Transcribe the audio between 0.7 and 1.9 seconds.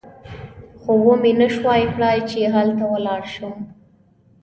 خو ومې نه شوای